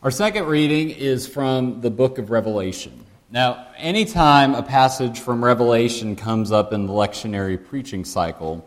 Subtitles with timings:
[0.00, 3.04] Our second reading is from the book of Revelation.
[3.32, 8.64] Now, anytime a passage from Revelation comes up in the lectionary preaching cycle,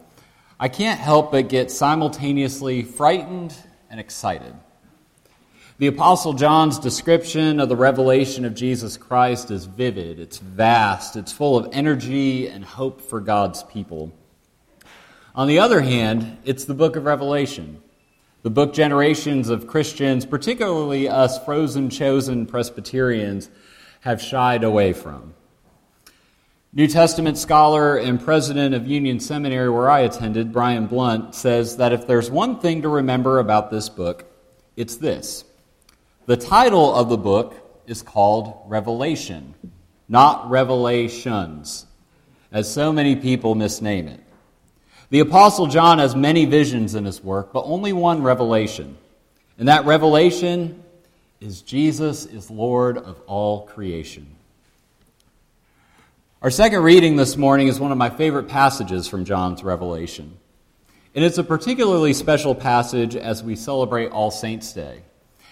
[0.59, 3.55] I can't help but get simultaneously frightened
[3.89, 4.54] and excited.
[5.78, 11.32] The Apostle John's description of the revelation of Jesus Christ is vivid, it's vast, it's
[11.32, 14.11] full of energy and hope for God's people.
[15.34, 17.82] On the other hand, it's the book of Revelation,
[18.44, 23.50] the book generations of Christians, particularly us frozen chosen Presbyterians,
[24.02, 25.36] have shied away from.
[26.74, 31.92] New Testament scholar and president of Union Seminary, where I attended, Brian Blount, says that
[31.93, 34.25] if there's one thing to remember about this book,
[34.76, 35.44] it's this
[36.26, 39.53] the title of the book is called Revelation,
[40.08, 41.86] not Revelations,
[42.52, 44.22] as so many people misname it.
[45.11, 48.97] The Apostle John has many visions in his work, but only one revelation.
[49.59, 50.81] And that revelation
[51.42, 54.25] is Jesus is Lord of all creation.
[56.42, 60.38] Our second reading this morning is one of my favorite passages from John's Revelation.
[61.14, 65.02] And it's a particularly special passage as we celebrate All Saints' Day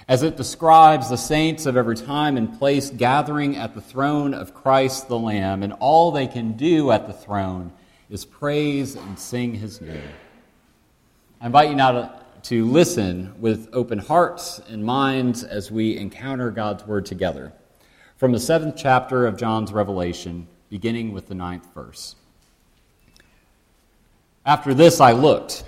[0.08, 4.56] as it describes the saints of every time and place gathering at the throne of
[4.56, 7.72] Christ the Lamb, and all they can do at the throne
[8.10, 10.02] is praise and sing his name.
[11.40, 16.50] I invite you now to, to listen with open hearts and minds as we encounter
[16.50, 17.54] God's word together.
[18.18, 22.16] From the seventh chapter of John's Revelation, beginning with the ninth verse.
[24.44, 25.64] After this I looked,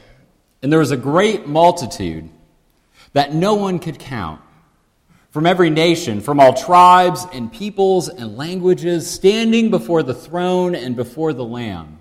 [0.64, 2.28] and there was a great multitude
[3.14, 4.42] that no one could count.
[5.30, 10.96] From every nation, from all tribes and peoples and languages, standing before the throne and
[10.96, 12.01] before the Lamb,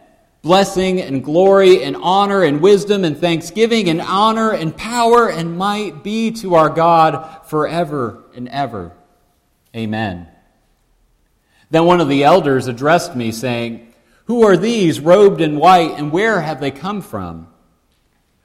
[0.41, 6.03] Blessing and glory and honor and wisdom and thanksgiving and honor and power and might
[6.03, 8.91] be to our God forever and ever.
[9.75, 10.27] Amen.
[11.69, 13.93] Then one of the elders addressed me, saying,
[14.25, 17.47] Who are these robed in white, and where have they come from?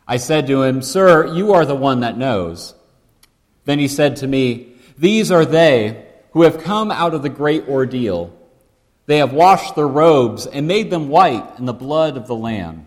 [0.06, 2.74] I said to him, Sir, you are the one that knows.
[3.64, 7.66] Then he said to me, These are they who have come out of the great
[7.68, 8.32] ordeal.
[9.06, 12.86] They have washed their robes and made them white in the blood of the Lamb.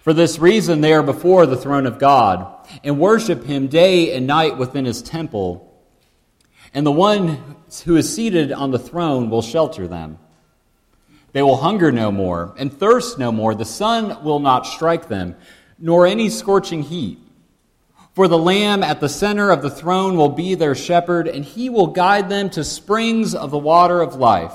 [0.00, 4.26] For this reason, they are before the throne of God and worship him day and
[4.26, 5.64] night within his temple.
[6.72, 10.18] And the one who is seated on the throne will shelter them.
[11.32, 13.54] They will hunger no more and thirst no more.
[13.54, 15.36] The sun will not strike them
[15.78, 17.18] nor any scorching heat.
[18.14, 21.70] For the Lamb at the center of the throne will be their shepherd, and he
[21.70, 24.54] will guide them to springs of the water of life.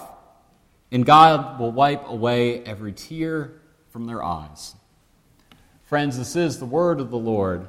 [0.94, 3.52] And God will wipe away every tear
[3.90, 4.76] from their eyes.
[5.86, 7.68] Friends, this is the word of the Lord.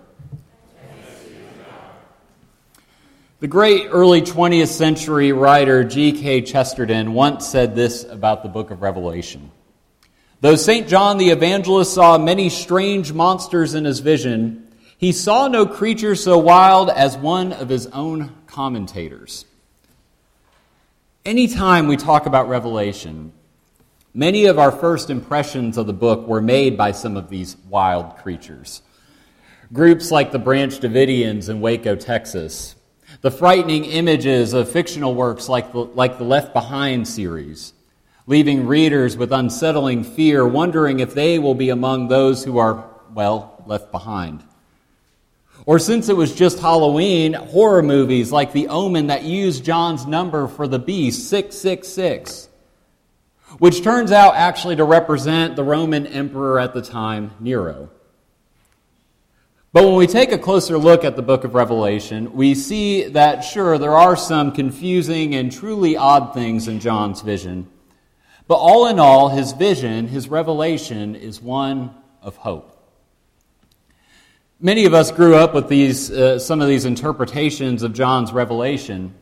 [3.41, 6.43] The great early 20th century writer G.K.
[6.43, 9.51] Chesterton once said this about the book of Revelation.
[10.43, 10.87] Though St.
[10.87, 14.69] John the Evangelist saw many strange monsters in his vision,
[14.99, 19.47] he saw no creature so wild as one of his own commentators.
[21.27, 23.33] Anytime we talk about Revelation,
[24.13, 28.19] many of our first impressions of the book were made by some of these wild
[28.19, 28.83] creatures.
[29.73, 32.75] Groups like the Branch Davidians in Waco, Texas,
[33.23, 37.73] the frightening images of fictional works like the, like the Left Behind series,
[38.27, 42.85] leaving readers with unsettling fear, wondering if they will be among those who are,
[43.15, 44.45] well, left behind.
[45.67, 50.47] Or since it was just Halloween, horror movies like The Omen that used John's number
[50.47, 52.51] for the beast, 666,
[53.59, 57.91] which turns out actually to represent the Roman emperor at the time, Nero.
[59.73, 63.41] But when we take a closer look at the book of Revelation, we see that,
[63.41, 67.69] sure, there are some confusing and truly odd things in John's vision.
[68.47, 72.74] But all in all, his vision, his revelation, is one of hope.
[74.65, 79.15] Many of us grew up with these, uh, some of these interpretations of John's revelation.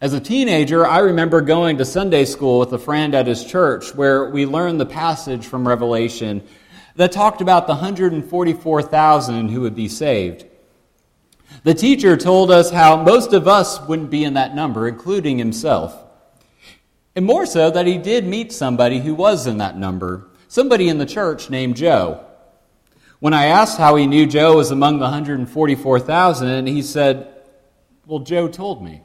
[0.00, 3.94] As a teenager, I remember going to Sunday school with a friend at his church
[3.94, 6.42] where we learned the passage from Revelation
[6.96, 10.46] that talked about the 144,000 who would be saved.
[11.62, 15.94] The teacher told us how most of us wouldn't be in that number, including himself.
[17.14, 20.96] And more so that he did meet somebody who was in that number, somebody in
[20.96, 22.24] the church named Joe.
[23.20, 27.28] When I asked how he knew Joe was among the 144,000, he said,
[28.06, 29.02] Well, Joe told me.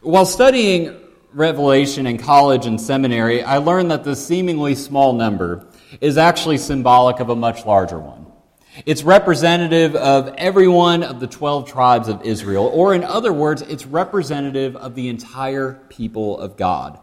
[0.00, 1.00] While studying
[1.32, 5.68] Revelation in college and seminary, I learned that this seemingly small number
[6.00, 8.26] is actually symbolic of a much larger one.
[8.84, 13.62] It's representative of every one of the 12 tribes of Israel, or in other words,
[13.62, 16.98] it's representative of the entire people of God.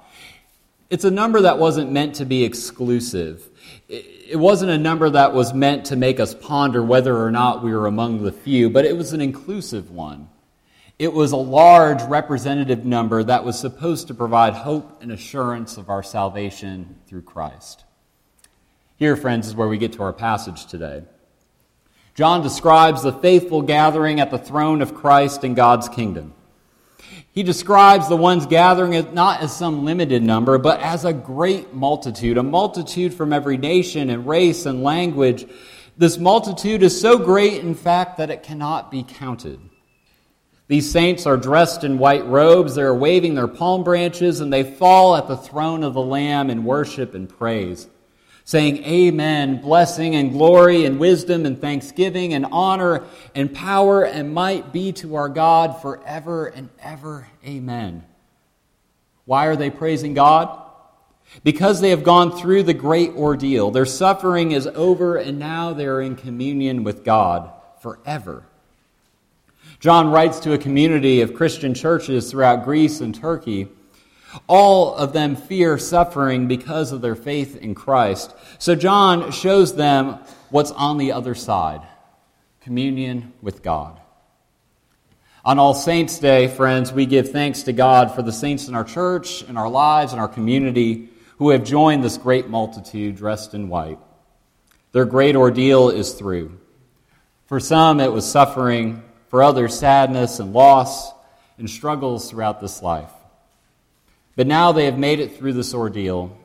[0.92, 3.48] It's a number that wasn't meant to be exclusive.
[3.88, 7.72] It wasn't a number that was meant to make us ponder whether or not we
[7.72, 10.28] were among the few, but it was an inclusive one.
[11.00, 15.90] It was a large representative number that was supposed to provide hope and assurance of
[15.90, 17.86] our salvation through Christ.
[18.98, 21.04] Here, friends, is where we get to our passage today.
[22.16, 26.34] John describes the faithful gathering at the throne of Christ in God's kingdom.
[27.34, 32.38] He describes the ones gathering not as some limited number, but as a great multitude,
[32.38, 35.46] a multitude from every nation and race and language.
[35.98, 39.60] This multitude is so great, in fact, that it cannot be counted.
[40.68, 45.16] These saints are dressed in white robes, they're waving their palm branches, and they fall
[45.16, 47.88] at the throne of the Lamb in worship and praise,
[48.52, 54.74] saying, Amen, blessing and glory and wisdom and thanksgiving and honor and power and might
[54.74, 57.30] be to our God forever and ever.
[57.46, 58.04] Amen.
[59.24, 60.64] Why are they praising God?
[61.46, 63.72] Because they have gone through the great ordeal.
[63.72, 67.50] Their suffering is over, and now they are in communion with God
[67.80, 68.44] forever.
[69.80, 73.70] John writes to a community of Christian churches throughout Greece and Turkey.
[74.48, 78.34] All of them fear suffering because of their faith in Christ.
[78.60, 80.20] So John shows them
[80.50, 81.82] what's on the other side
[82.62, 84.00] communion with God.
[85.44, 88.84] On All Saints' Day, friends, we give thanks to God for the saints in our
[88.84, 93.68] church, in our lives, in our community who have joined this great multitude dressed in
[93.68, 93.98] white.
[94.92, 96.60] Their great ordeal is through.
[97.48, 101.12] For some, it was suffering for others, sadness and loss
[101.58, 103.12] and struggles throughout this life.
[104.36, 106.38] But now they have made it through this ordeal,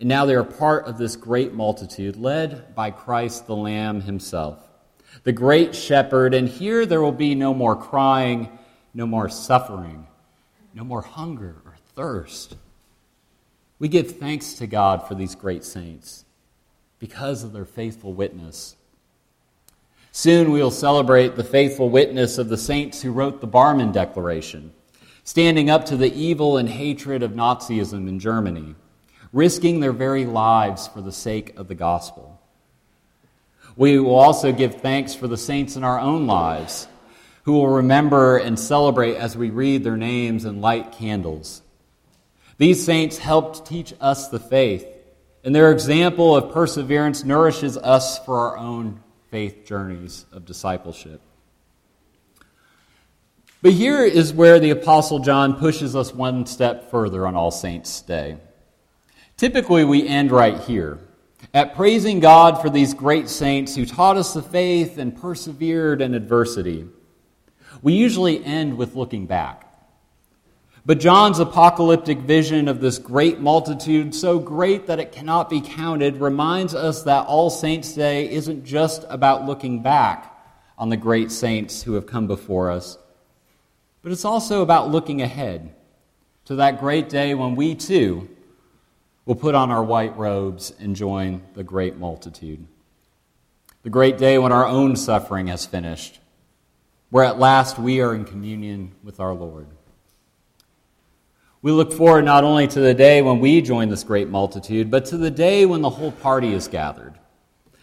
[0.00, 4.58] and now they are part of this great multitude led by Christ the Lamb himself,
[5.22, 6.34] the great shepherd.
[6.34, 8.58] And here there will be no more crying,
[8.92, 10.06] no more suffering,
[10.74, 12.56] no more hunger or thirst.
[13.78, 16.24] We give thanks to God for these great saints
[16.98, 18.76] because of their faithful witness
[20.16, 24.72] Soon we will celebrate the faithful witness of the saints who wrote the Barmen Declaration,
[25.24, 28.74] standing up to the evil and hatred of Nazism in Germany,
[29.32, 32.40] risking their very lives for the sake of the gospel.
[33.74, 36.86] We will also give thanks for the saints in our own lives,
[37.44, 41.62] who will remember and celebrate as we read their names and light candles.
[42.58, 44.86] These saints helped teach us the faith,
[45.42, 49.00] and their example of perseverance nourishes us for our own
[49.30, 51.20] faith journeys of discipleship.
[53.64, 58.02] But here is where the Apostle John pushes us one step further on All Saints'
[58.02, 58.36] Day.
[59.38, 60.98] Typically, we end right here
[61.54, 66.12] at praising God for these great saints who taught us the faith and persevered in
[66.12, 66.86] adversity.
[67.80, 69.66] We usually end with looking back.
[70.84, 76.18] But John's apocalyptic vision of this great multitude, so great that it cannot be counted,
[76.18, 80.38] reminds us that All Saints' Day isn't just about looking back
[80.76, 82.98] on the great saints who have come before us,
[84.04, 85.74] but it's also about looking ahead
[86.44, 88.28] to that great day when we too
[89.24, 92.66] will put on our white robes and join the great multitude.
[93.82, 96.20] The great day when our own suffering has finished,
[97.08, 99.68] where at last we are in communion with our Lord.
[101.62, 105.06] We look forward not only to the day when we join this great multitude, but
[105.06, 107.14] to the day when the whole party is gathered,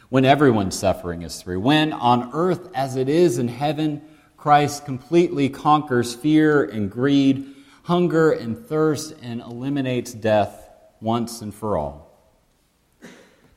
[0.10, 4.04] when everyone's suffering is through, when on earth as it is in heaven,
[4.42, 7.46] Christ completely conquers fear and greed,
[7.84, 10.68] hunger and thirst, and eliminates death
[11.00, 12.12] once and for all.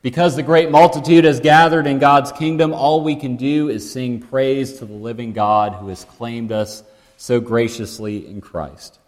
[0.03, 4.21] Because the great multitude has gathered in God's kingdom, all we can do is sing
[4.21, 6.83] praise to the living God who has claimed us
[7.17, 8.99] so graciously in Christ.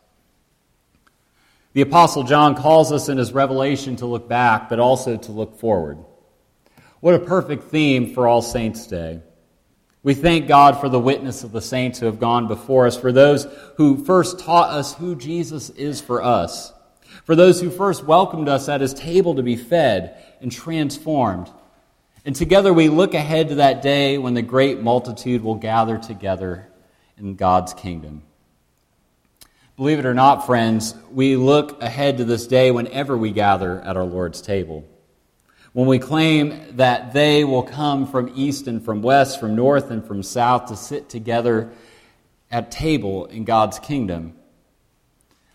[1.74, 5.60] The Apostle John calls us in his revelation to look back, but also to look
[5.60, 6.00] forward.
[7.02, 9.22] What a perfect theme for All Saints' Day.
[10.08, 13.12] We thank God for the witness of the saints who have gone before us, for
[13.12, 13.46] those
[13.76, 16.72] who first taught us who Jesus is for us,
[17.26, 21.50] for those who first welcomed us at his table to be fed and transformed.
[22.24, 26.70] And together we look ahead to that day when the great multitude will gather together
[27.18, 28.24] in God's kingdom.
[29.76, 33.98] Believe it or not, friends, we look ahead to this day whenever we gather at
[33.98, 34.86] our Lord's table.
[35.74, 40.06] When we claim that they will come from east and from west, from north and
[40.06, 41.72] from south to sit together
[42.50, 44.34] at table in God's kingdom.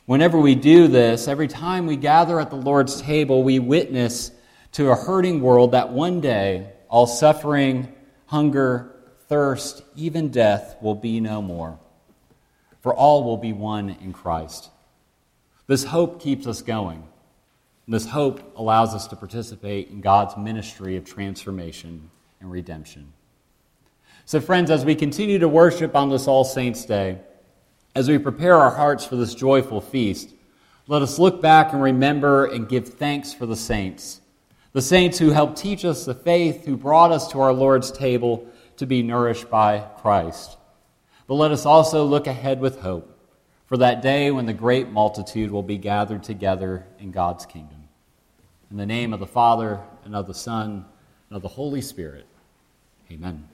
[0.04, 4.31] Whenever we do this, every time we gather at the Lord's table, we witness
[4.73, 7.92] to a hurting world that one day all suffering,
[8.26, 8.95] hunger,
[9.28, 11.78] thirst, even death will be no more.
[12.81, 14.71] For all will be one in Christ.
[15.66, 17.04] This hope keeps us going.
[17.88, 22.10] This hope allows us to participate in God's ministry of transformation
[22.40, 23.12] and redemption.
[24.24, 27.18] So, friends, as we continue to worship on this All Saints' Day,
[27.94, 30.30] as we prepare our hearts for this joyful feast,
[30.86, 34.20] let us look back and remember and give thanks for the saints.
[34.72, 38.46] The saints who helped teach us the faith, who brought us to our Lord's table
[38.76, 40.56] to be nourished by Christ.
[41.26, 43.12] But let us also look ahead with hope
[43.73, 47.88] for that day when the great multitude will be gathered together in God's kingdom.
[48.71, 50.85] In the name of the Father, and of the Son,
[51.31, 52.26] and of the Holy Spirit,
[53.11, 53.49] amen.